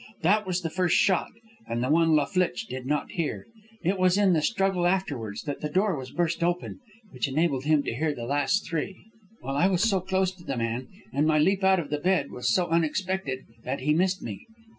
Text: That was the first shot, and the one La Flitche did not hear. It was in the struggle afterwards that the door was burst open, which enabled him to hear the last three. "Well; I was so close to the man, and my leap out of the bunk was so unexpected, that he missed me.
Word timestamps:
That 0.23 0.47
was 0.47 0.61
the 0.63 0.71
first 0.71 0.95
shot, 0.97 1.29
and 1.67 1.83
the 1.83 1.89
one 1.91 2.15
La 2.15 2.25
Flitche 2.25 2.65
did 2.67 2.87
not 2.87 3.11
hear. 3.11 3.45
It 3.83 3.99
was 3.99 4.17
in 4.17 4.33
the 4.33 4.41
struggle 4.41 4.87
afterwards 4.87 5.43
that 5.43 5.61
the 5.61 5.69
door 5.69 5.95
was 5.95 6.09
burst 6.09 6.43
open, 6.43 6.79
which 7.11 7.27
enabled 7.27 7.65
him 7.65 7.83
to 7.83 7.93
hear 7.93 8.15
the 8.15 8.25
last 8.25 8.67
three. 8.67 8.95
"Well; 9.43 9.55
I 9.55 9.67
was 9.67 9.83
so 9.87 9.99
close 9.99 10.31
to 10.31 10.43
the 10.43 10.57
man, 10.57 10.87
and 11.13 11.27
my 11.27 11.37
leap 11.37 11.63
out 11.63 11.79
of 11.79 11.91
the 11.91 11.99
bunk 11.99 12.31
was 12.31 12.51
so 12.51 12.65
unexpected, 12.69 13.41
that 13.63 13.81
he 13.81 13.93
missed 13.93 14.23
me. 14.23 14.47